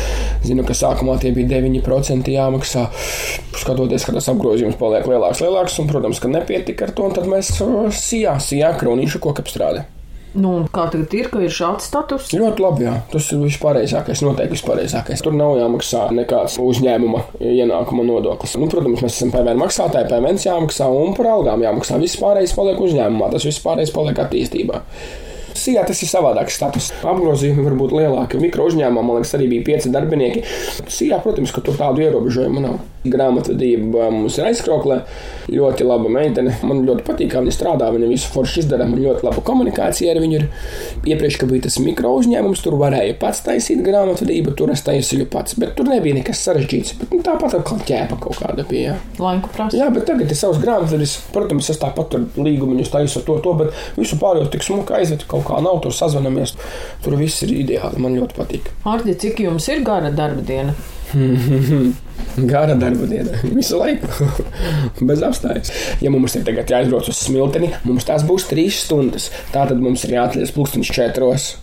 [0.43, 2.87] Zinu, ka sākumā tie bija 9% jāmaksā.
[3.55, 7.25] Skatoties, ka tas apgrozījums paliek lielāks, lielāks, un, protams, ka nepietika ar to, un tad
[7.31, 7.55] mēs
[7.95, 9.85] sijā, sijā kronīšu kokapstrādi.
[10.35, 12.27] Nu, kā tagad ir, ka ir šāds status?
[12.35, 12.95] Ļoti labi, jā.
[13.11, 15.23] Tas ir vispareizākais, noteikti vispareizākais.
[15.23, 18.57] Tur nav jāmaksā nekāds uzņēmuma ienākuma nodoklis.
[18.59, 22.01] Nu, protams, mēs esam PVN maksātāji, PVN jāmaksā un par algām jāmaksā.
[22.03, 24.81] Viss pārējais paliek uzņēmumā, tas viss pārējais paliek attīstībā.
[25.55, 26.89] Sijā tas ir savādāks status.
[27.07, 28.41] Apgrozījumi var būt lielāki.
[28.43, 30.43] Mikro uzņēmumā, man liekas, arī bija pieci darbinieki.
[30.91, 32.83] Sijā, protams, ka tur tādu ierobežojumu nav.
[33.05, 34.99] Grāmatvedība mums ir aizkroklē.
[35.51, 36.55] Ļoti laba meitene.
[36.65, 37.89] Man ļoti patīk, kā viņa strādā.
[37.93, 38.87] Viņa visu forši izdara.
[38.89, 40.47] Man ļoti laba komunikācija ar viņu ir.
[41.05, 45.57] Iepriekš, kad bija tas mikro uzņēmums, tur varēja pats taisīt grāmatvedību, tur es taisīju pats.
[45.61, 46.95] Bet tur nebija nekas sarežģīts.
[47.01, 48.95] Bet, nu, tāpat atkal ķēpa kaut kāda bija.
[48.95, 48.97] jā.
[49.21, 49.77] Laiku prasa.
[49.77, 51.17] Jā, bet tagad ir savs grāmatvedis.
[51.35, 55.27] Protams, es tāpat tur līgumu taisu to, to, bet visu pārējo tik smuki aizvedu.
[55.29, 56.55] Kaut kā nav, tur sazvanamies.
[57.05, 58.01] Tur viss ir ideāli.
[58.01, 58.71] Man ļoti patīk.
[58.87, 60.75] Ardi, cik jums ir gara darba diena?
[62.35, 63.31] Gara darba diena.
[63.57, 64.09] Visu laiku.
[65.07, 65.71] Bez apstājas.
[66.03, 69.29] Ja mums ir tagad jāizbrauc uz smilteni, mums tās būs trīs stundas.
[69.53, 71.53] Tātad mums ir jāatliek pulkstenis četros.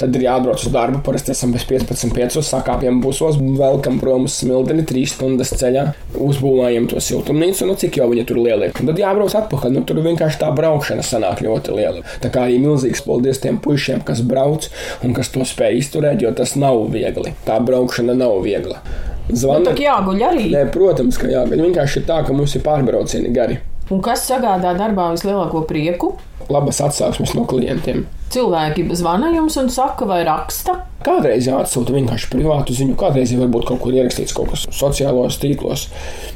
[0.00, 1.02] Tad ir jāatbrauc uz darbu.
[1.04, 2.40] Parasti esam bez 15.5.
[2.44, 5.86] Sākāpiem busos, velkam prom uz smilteni, trīs stundas ceļā.
[6.24, 8.76] Uzbūvējam to siltumnīcu, nu cik jau viņa tur liela ir.
[8.76, 9.76] Tad jābrauc atpakaļ.
[9.76, 12.04] Nu, tur vienkārši tā braukšana sanāk ļoti liela.
[12.24, 14.70] Tā kā arī milzīgs paldies tiem puišiem, kas brauc
[15.04, 17.36] un kas to spēj izturēt, jo tas nav viegli.
[17.48, 18.80] Tā braukšana nav viegla.
[19.28, 19.72] Nu, Zvana.
[19.72, 20.48] tā jāguļ arī.
[20.52, 23.60] Nē, protams, ka jā, bet vienkārši ir tā, ka mums ir pārbraucieni gari.
[23.92, 26.14] Un kas sagādā darbā vislielāko prieku?
[26.52, 28.04] Labas atsauksmes no klientiem.
[28.32, 30.78] Cilvēki zvana jums un saka, vai raksta.
[31.04, 35.86] Kādreiz jāatsūta vienkārši privātu ziņu, kādreiz jau varbūt kaut kur ierakstīts kaut kas sociālos tīklos,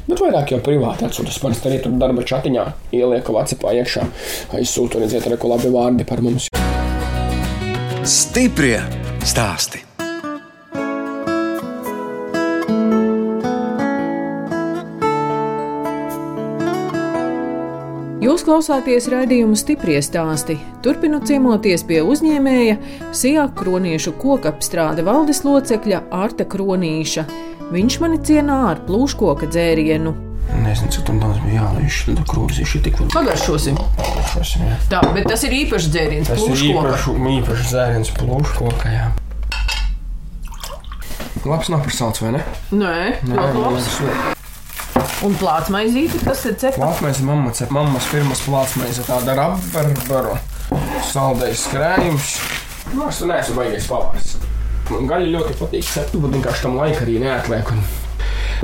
[0.07, 1.33] bet vairāk jau privāti atsūta.
[1.33, 4.07] Es parasti arī tur darba chatiņā ielieku Vācijā iekšā,
[4.61, 6.49] aizsūtu, redziet, arī ko labi vārdi par mums.
[8.05, 8.79] Stiprie
[9.25, 9.88] stāsti.
[18.29, 20.59] Jūs klausāties raidījumu stipri stāstī.
[20.85, 22.75] Turpinot ciemoties pie uzņēmēja,
[23.09, 27.25] Sijā kroniešu kokapstrāde valdes locekļa Arta Kronīša.
[27.73, 30.13] Viņš mani cienā ar plūškoka dzērienu.
[30.61, 33.15] Nezinu, cik tam daudz bija jālīš, tad krūzīs ir tik liela.
[33.17, 33.81] Pagaršosim.
[33.97, 34.79] Pagaršosim, jā.
[34.93, 36.29] Tā, bet tas ir īpašs dzēriens.
[36.29, 37.19] Tas ir plūškoka.
[37.33, 39.07] īpašs, dzēriens plūškokā, jā.
[41.49, 42.49] Labs nav par salds, vai ne?
[42.77, 44.37] Nē, ļoti labs.
[45.27, 46.79] Un plātsmaizīte, kas ir cepa.
[46.79, 50.37] Plātsmaize mamma cep, mammas pirmas plātsmaize tāda ar apverbaru,
[51.09, 52.29] saldējs krējums.
[52.93, 54.37] Nu, es neesmu baigais pavārs.
[54.89, 57.73] Man gaļa ļoti patīk cept, bet vienkārši tam laika arī neatliek.
[57.75, 58.08] Un...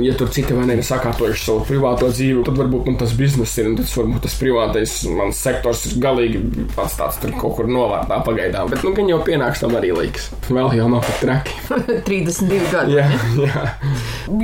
[0.02, 3.56] Ja tur citi vai ne ir sakārtojuši savu privāto dzīvi, tad varbūt man tas bizness
[3.58, 6.42] ir, un tas varbūt tas privātais mans sektors ir galīgi
[6.76, 8.68] atstāts tur kaut kur novārtā pagaidām.
[8.72, 10.28] Bet, nu, gan jau pienāks tam arī laiks.
[10.50, 11.56] Vēl jau nav pat traki.
[12.08, 12.98] 32 gadi.
[12.98, 13.06] Jā,
[13.40, 13.64] jā.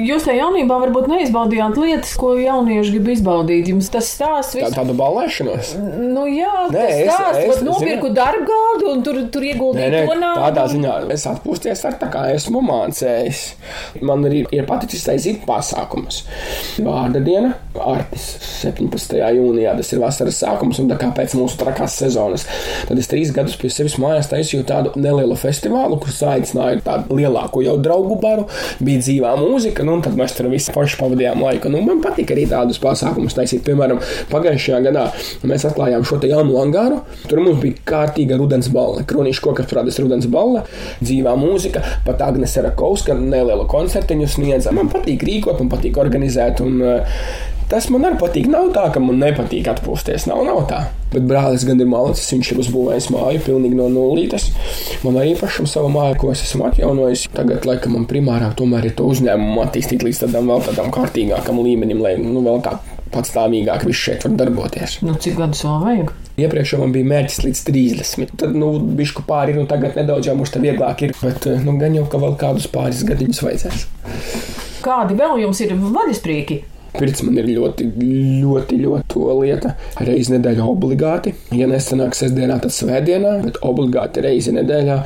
[0.08, 3.68] Jūs tajā jaunībā varbūt neizbaudījāt lietas, ko jaunieši grib izbaudīt.
[3.72, 4.76] Jums tas stāsts Tā, viss.
[4.78, 5.72] tāda balēšanos.
[6.14, 9.52] Nu, jā, Nē, tas es- stāsts, es- pat nopirku darba gādu un tur, tur Nē,
[9.52, 10.42] ieguldīju nē, to naudu.
[10.46, 13.42] tādā ziņā es atpūsties ar tā kā esmu mācējis.
[14.02, 16.22] Man arī ir paticis taisīt pasākumus.
[16.82, 18.26] Vārda diena, Artis,
[18.62, 19.16] 17.
[19.36, 22.46] jūnijā, tas ir vasaras sākums, un tā kā pēc mūsu trakās sezonas.
[22.88, 27.62] Tad es trīs gadus pie sevis mājās taisīju tādu nelielu festivālu, kur aicināju tādu lielāku
[27.64, 28.46] jau draugu baru,
[28.82, 31.72] bija dzīvā mūzika, nu, un tad mēs tur visi forši pavadījām laiku.
[31.72, 33.64] Nu, man patīk arī tādus pasākumus taisīt.
[33.66, 34.00] Piemēram,
[34.32, 35.06] pagājušajā gadā
[35.48, 37.00] mēs atklājām šo jaunu angāru.
[37.28, 40.64] Tur mums bija kārtīga rudens balle, kronīša koka prādes rudens balle,
[41.02, 44.74] dzīvā mūzika, pat Agnese Rakovska nelielu koncertiņu sniedza.
[44.74, 46.62] Man patīk rīkot, man patīk organizēt.
[46.64, 47.18] Un, eh,
[47.72, 48.48] Tas man arī patīk.
[48.52, 50.26] Nav tā, ka man nepatīk atpūsties.
[50.28, 50.82] Nav, nav tā.
[51.14, 54.50] Bet brālis gan ir malacis, viņš ir uzbūvējis māju pilnīgi no nulles.
[55.00, 57.30] Man arī pašam savu māju, ko es esmu atjaunojis.
[57.32, 62.04] Tagad, laikam, man primārāk tomēr ir to uzņēmumu attīstīt līdz tādam vēl tādam kārtīgākam līmenim,
[62.04, 62.76] lai nu, vēl tā
[63.12, 65.00] patstāvīgāk viss šeit var darboties.
[65.04, 66.14] Nu, cik gadus vēl vajag?
[66.44, 68.36] Iepriekš man bija mērķis līdz 30.
[68.40, 71.16] Tad, nu, bišku pāri, nu, tagad nedaudz jau mums tā vieglāk ir.
[71.20, 73.86] Bet, eh, nu, gan jau, ka vēl kādus pāris gadiņus vajadzēs.
[74.82, 76.62] Kādi vēl jums ir vaļasprieki?
[76.92, 77.86] Pirts man ir ļoti,
[78.42, 79.76] ļoti, ļoti to lieta.
[80.04, 81.32] Reizi nedēļā obligāti.
[81.56, 84.98] Ja nesanāk sestdienā, tad svētdienā, bet obligāti reizi nedēļā.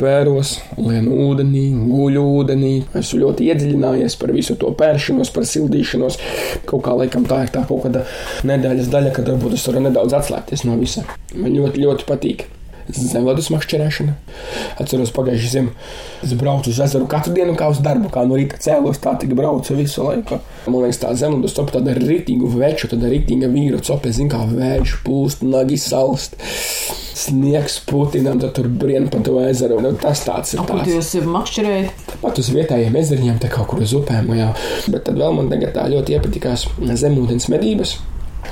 [0.00, 2.74] Pēros, lienu ūdenī, guļu ūdenī.
[3.00, 6.20] Esmu ļoti iedziļinājies par visu to pēršanos, par sildīšanos.
[6.68, 8.06] Kaut kā laikam tā ir tā kaut kāda
[8.48, 11.04] nedēļas daļa, kad varbūt es varu nedaudz atslēgties no visa.
[11.36, 12.48] Man ļoti, ļoti patīk.
[12.90, 14.14] Zemlētas makšķerēšana.
[14.80, 15.74] Atceros, pagājušajā ziemā
[16.24, 19.34] es braucu uz ezeru katru dienu, kā uz darbu, kā no rīta cēlos, tā tik
[19.38, 20.40] braucu visu laiku.
[20.66, 24.96] Man liekas, tā zemlētas copa tāda rītīga veču, tāda rītīga vīra copa, zin kā vējš
[25.06, 26.36] pūst, nagi salst,
[27.20, 29.80] sniegs putinam, tad tur brien pa to ezeru.
[29.84, 32.14] Nu, tas tāds ir Kur jūs makšķerējat?
[32.22, 34.32] Pat uz vietējiem ezeriņiem, te kaut kur uz upēm.
[34.38, 34.52] Jā.
[34.92, 36.68] Bet tad vēl man tagad tā ļoti iepatikās
[37.04, 37.98] zemūdens medības.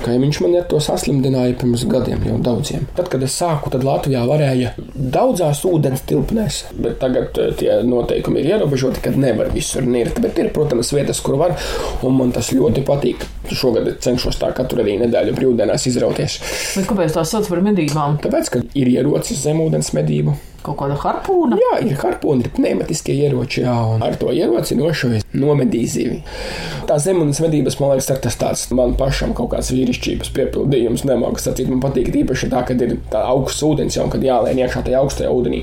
[0.09, 2.87] Viņš man ar to saslimdināja pirms gadiem, jau daudziem.
[2.97, 8.43] Tad, kad es sāku, tad Latvijā varēja daudzās ūdens tilpnēs, bet tagad eh, tie noteikumi
[8.43, 10.21] ir ierobežoti, kad nevar visur nirt.
[10.25, 11.57] Bet ir, protams, vietas, kur var,
[12.07, 13.27] un man tas ļoti patīk.
[13.49, 16.39] Šogad cenšos tā katru arī nedēļu brīvdienās izrauties.
[16.77, 18.21] Bet kāpēc tā sauc par medībām?
[18.25, 20.37] Tāpēc, ka ir ierocis zemūdens medību.
[20.69, 21.57] Kaut kāda harpūna?
[21.57, 26.19] Jā, ir harpūni, ir pneimatiskie ieroči, jā, un ar to ieroci nošuvis nomedīja zivi.
[26.89, 31.05] Tā zemes medības, man liekas, tas tāds man pašam kaut kāds vīrišķības piepildījums.
[31.09, 34.85] Nemāku sacīt, man patīk īpaši tā, kad ir tā augsts ūdens jau, kad jālien iekšā
[34.85, 35.63] tajā augstajā ūdenī.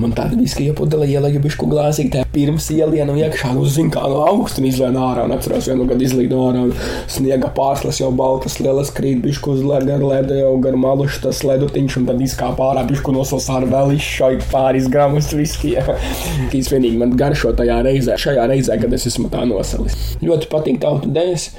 [0.00, 4.60] Man tāda viska iepudele ielēja bišku glāzītē, pirms ielienu iekšā, nu zin kā no augsta
[4.60, 6.72] un izlēna ārā, un atceros vienu gadu izlīdu ārā, un
[7.12, 11.44] sniega pārslas jau baltas, lielas krīt, bišku uz lēga ar lēdu jau gar malušu tas
[11.46, 13.94] ledutiņš, un tad izkāpa ārā, bišku nosals ārā vēl
[14.34, 15.84] izšauj pāris gramus viskija.
[16.52, 20.16] Tīs vienīgi man garšo tajā reizē, šajā reizē, kad es esmu tā nosalis.
[20.22, 21.50] Ļoti patīk tautu dēļas.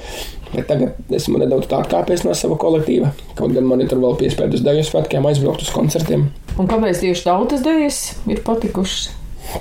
[0.52, 3.10] Bet tagad esmu nedaudz tā atkāpies no sava kolektīva.
[3.36, 6.28] Kaut gan man ir tur vēl piespēja uz deju svētkiem, aizbraukt uz koncertiem.
[6.56, 9.10] Un kāpēc tieši tautas dēļas ir patikušas?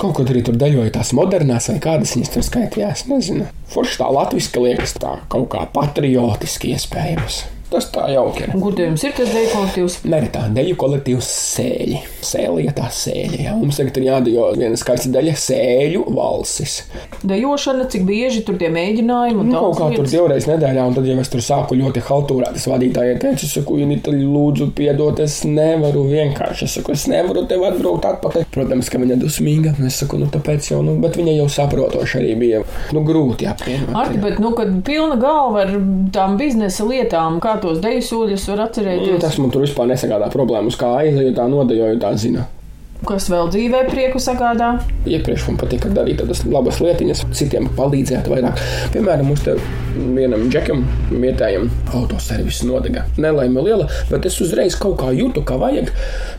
[0.02, 3.06] Kaut ko arī tur dejoja tās modernās, vai kādas viņas tur skaitījās.
[3.10, 3.50] Nezinu.
[3.74, 7.44] Forši tā latviešu liekas, tā kaut kā patriotiski iespējams.
[7.72, 8.52] Tas tā jauki ir.
[8.62, 9.96] Kur jums ir tas deju kolektīvs?
[10.12, 12.02] Meritā deju kolektīvs sēļi.
[12.26, 13.40] Sēlietā sēļi.
[13.48, 13.56] Jā.
[13.58, 16.76] Mums tagad ir jādejo viena skaista daļa sēļu valsis.
[17.26, 20.14] Dejošana, cik bieži tur tie mēģinājumi Nu, kaut kā tādas tur lietas?
[20.14, 22.52] divreiz nedēļā, un tad jau es tur sāku ļoti haltūrā.
[22.56, 26.70] Tas vadītājai teica, es saku, Junita, lūdzu, piedod, es nevaru vienkārši.
[26.70, 28.46] Es saku, es nevaru tev atbraukt atpakaļ.
[28.56, 29.74] Protams, ka viņa dusmīga.
[29.90, 32.62] Es saku, nu tāpēc jau, nu, bet viņa jau saprotoša arī bija.
[32.96, 33.94] Nu, grūti apvienot.
[34.06, 35.76] Arti, bet, nu, kad pilna galva ar
[36.16, 40.30] tām biznesa lietām, kā tos deju soļus var Mm, atcerēties, Tas man tur vispār nesagādā
[40.34, 40.78] problēmas.
[40.80, 42.46] Kā aizēju, tā nodejoju, tā zina.
[43.04, 44.76] Kas vēl dzīvē prieku sagādā.
[45.06, 48.62] Iepriekš man patika darīt tādas labas lietiņas, citiem palīdzēt vairāk.
[48.94, 49.58] Piemēram, mums te
[49.96, 53.06] vienam džekam, vietējam autoservisu nodega.
[53.22, 55.92] Nelaime liela, bet es uzreiz kaut kā jūtu, ka vajag.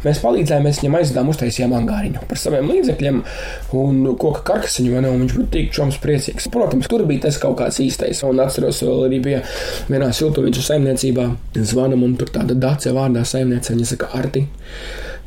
[0.05, 3.23] Mēs palīdzējām, mēs viņam aizdevām, uztaisījām angāriņu par saviem līdzekļiem
[3.81, 6.51] un koka karkasiņu, un viņš bija tik čoms priecīgs.
[6.53, 9.43] Protams, tur bija tas kaut kāds īstais, un atceros, vēl arī bija
[9.91, 11.31] vienā siltumnīcu saimniecībā,
[11.63, 14.47] zvanam, un tur tāda dace vārdā saimniece, viņa saka, Arti,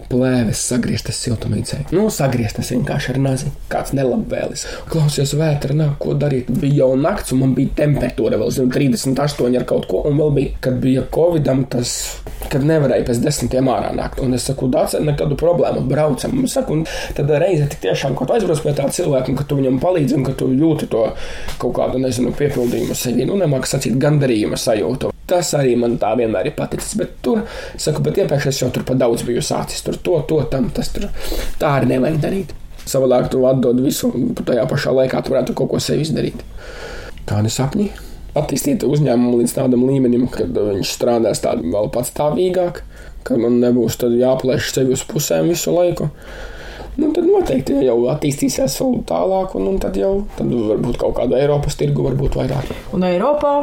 [0.10, 1.84] plēves sagrieztas siltumnīcē.
[1.94, 3.52] Nu, sagrieztas vienkārši ar nazi.
[3.72, 4.66] Kāds nelabvēlis.
[4.90, 6.50] Klausies, vētra nāk, ko darīt.
[6.62, 10.34] Bija jau nakts, un man bija temperatūra vēl zinu, 38 ar kaut ko, un vēl
[10.38, 11.94] bija, kad bija covidam, tas,
[12.50, 14.24] kad nevarēja pēc desmitiem ārā nākt.
[14.26, 16.36] Un es saku, dāc, nekādu problēmu, braucam.
[16.42, 19.60] Un saku, un tad reize tik tiešām, kad aizbrauc pie tā cilvēka, un ka tu
[19.62, 21.06] viņam palīdzi, un ka tu jūti to
[21.62, 25.14] kaut kādu, nezinu, piepildījumu sevī, nu, nemāku sacīt gandarījuma sajūtu.
[25.30, 26.96] Tas arī man tā vienmēr ir paticis.
[27.00, 27.44] Bet tur,
[27.78, 29.84] saku, bet iepriekš es jau tur pa daudz biju sācis.
[29.86, 31.10] Tur to, to, tam, tas tur.
[31.62, 32.54] Tā arī nevajag darīt.
[32.90, 36.42] Savādāk tu atdod visu, un tajā pašā laikā tu varētu kaut ko sev izdarīt.
[37.30, 37.90] Tādi sapņi.
[38.40, 42.84] Attīstīt uzņēmumu līdz tādam līmenim, kad viņš strādās tādā vēl patstāvīgāk,
[43.26, 46.10] ka man nebūs jāplēš sevi uz pusēm visu laiku.
[47.00, 51.16] Nu, tad noteikti ja jau attīstīsies vēl tālāk, un, un tad jau tad varbūt kaut
[51.20, 52.74] kādu Eiropas tirgu varbūt vairāk.
[52.98, 53.54] Un Eiropā,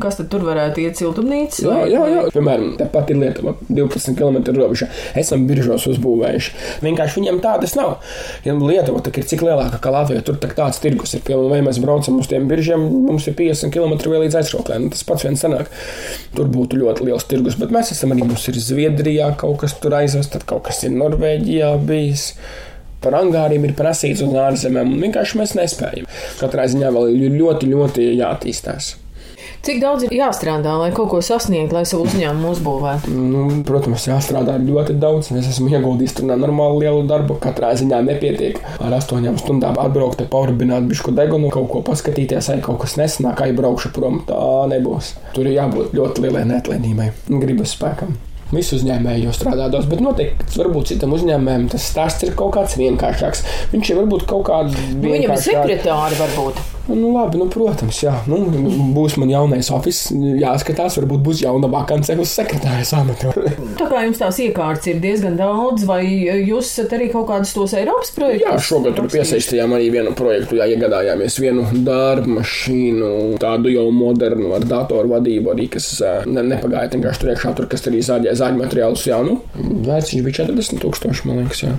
[0.00, 1.60] kas tad tur varētu iet siltumnīcas?
[1.64, 2.24] Jā, jā, jā.
[2.34, 4.88] Piemēram, tepat ir Lietuva, 12 km robeža.
[5.20, 6.54] Esam biržos uzbūvējuši.
[6.84, 7.96] Vienkārši viņiem tādas nav.
[8.46, 11.24] Ja Lietuva ir cik lielāka kā Latvija, tur tā tāds tirgus ir.
[11.26, 14.90] Piemēram, vai mēs braucam uz tiem biržiem, mums ir 50 km vēl līdz aizroklēm.
[14.94, 15.70] Tas pats viens sanāk.
[16.34, 19.96] Tur būtu ļoti liels tirgus, bet mēs esam arī, mums ir Zviedrijā kaut kas tur
[20.00, 22.32] aizvest, tad kaut kas ir Norvēģijā bijis.
[23.04, 26.08] Par angāriem ir prasīts uz ārzemēm, un vienkārši mēs nespējam.
[26.40, 28.94] Katrā ziņā vēl ir ļoti, ļoti jāattīstās.
[29.64, 33.12] Cik daudz ir jāstrādā, lai kaut ko sasniegtu, lai savu uzņēmumu uzbūvētu?
[33.16, 35.30] Nu, protams, jāstrādā ļoti daudz.
[35.40, 37.38] Es esmu ieguldījis tur nenormāli lielu darbu.
[37.40, 42.82] Katrā ziņā nepietiek ar astoņām stundām atbraukt, paurbināt bišku degunu, kaut ko paskatīties, vai kaut
[42.84, 44.20] kas nesanāk, aizbraukšu prom.
[44.28, 44.42] Tā
[44.74, 45.14] nebūs.
[45.32, 48.12] Tur ir jābūt ļoti lielai neatlaidībai gribas spēkam.
[48.52, 53.46] Visu uzņēmēju strādātos, bet noteikti varbūt citam uzņēmējam tas stāsts ir kaut kāds vienkāršāks.
[53.72, 56.60] Viņš ir varbūt kaut kāds Nu, Viņam ir sekretāri varbūt.
[56.88, 58.12] Nu, labi, nu, protams, jā.
[58.28, 58.42] Nu,
[58.92, 63.30] būs man jaunais oficiāls, jāskatās, varbūt būs jauna vakance uz sekretāra amatu.
[63.78, 67.72] Tā kā jums tās iekārtas ir diezgan daudz, vai jūs esat arī kaut kādus tos
[67.78, 68.44] Eiropas projektus?
[68.44, 74.52] Jā, šogad tur piesaistījām arī vienu projektu, jā, iegādājāmies vienu darbu mašīnu, tādu jau modernu
[74.58, 75.88] ar datoru vadību, arī kas
[76.28, 80.28] ne, nepagāja vienkārši tur iekšā, tur, kas arī zāģēja zāģu materiālus, jā, nu, vērts viņš
[80.28, 81.72] bija 40 tūkstoši, man liekas, jā.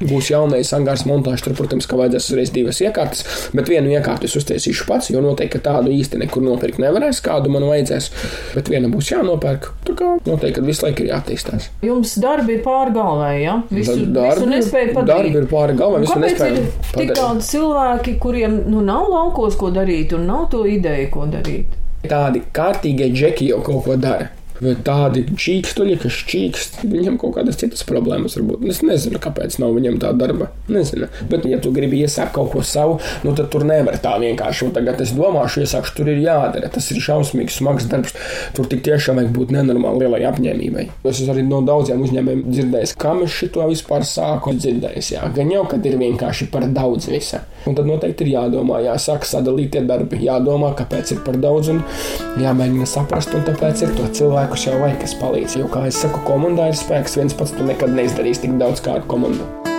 [0.00, 4.38] Būs jaunais angārs montāžs, tur, protams, ka vajadzēs uzreiz divas iekārtas, bet vienu iekārtu es
[4.40, 8.08] uztaisīšu pats, jo noteikti tādu īsti nekur nopirkt nevarēs, kādu man vajadzēs,
[8.54, 9.70] bet viena būs jānopērk.
[9.88, 11.70] Tā kā noteikti, visu laiku ir jāattīstās.
[11.86, 13.58] Jums darbi ir pāri galvai, ja?
[13.70, 15.10] Visu, visu nespēju padarīt.
[15.10, 17.14] darbi ir pāri galvai, visu nespēju tik padarīt.
[17.18, 21.78] daudz cilvēki, kuriem nu, nav laukos, ko darīt, un nav to ideju, ko darīt?
[22.06, 24.30] Tādi kārtīgie džeki jau kaut ko dara.
[24.60, 28.66] Vai tādi čīkstuļi, kas čīkst, viņam kaut kādas citas problēmas varbūt.
[28.68, 30.50] Es nezinu, kāpēc nav viņam tā darba.
[30.68, 31.08] Nezinu.
[31.30, 34.66] Bet, ja tu gribi iesākt kaut ko savu, nu, tad tur nevar tā vienkārši.
[34.68, 36.68] Un tagad es domāšu, iesākšu, tur ir jādara.
[36.72, 38.12] Tas ir šausmīgs, smags darbs.
[38.56, 40.86] Tur tik tiešām vajag būt nenormāli lielai apņēmībai.
[41.08, 45.14] Es arī no daudziem uzņēmējiem dzirdējis, kam es šito vispār sāku dzirdējis.
[45.16, 47.42] Jā, gan jau, kad ir vienkārši par daudz visa.
[47.68, 51.82] Un tad noteikti ir jādomā, jāsāk sadalīt tie darbi, jādomā, kāpēc ir par daudz un
[52.40, 54.06] jāmēģina saprast, un tāpēc ir to
[54.50, 55.56] cilvēkus jau vajag, kas palīdz.
[55.60, 58.98] Jo, kā es saku, komandā ir spēks, viens pats tu nekad neizdarīsi tik daudz kā
[58.98, 59.69] ar komandu.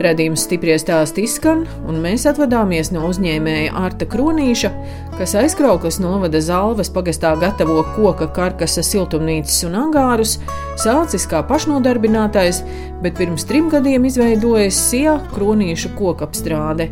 [0.00, 4.70] Radījums stipri stāsti izskan, un mēs atvadāmies no uzņēmēja Arta Kronīša,
[5.18, 10.38] kas aizkrauklas novada Zalves pagastā gatavo koka karkasa siltumnīcas un angārus,
[10.80, 12.62] sācis kā pašnodarbinātais,
[13.04, 16.88] bet pirms trim gadiem izveidojis SIA Kronīša kokapstrāde.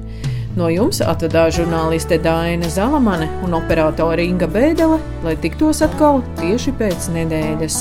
[0.59, 7.09] No jums atvedās žurnāliste Dāna Zalamane un operātore Inga Bēdele, lai tiktos atkal tieši pēc
[7.17, 7.81] nedēļas.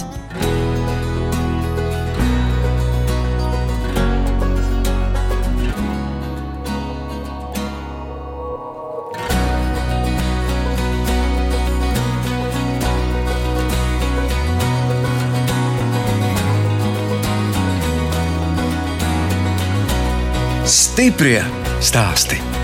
[20.98, 21.44] Stiprie
[21.78, 22.57] stāsti.